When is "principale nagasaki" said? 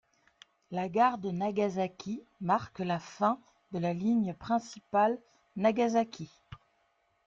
4.33-6.27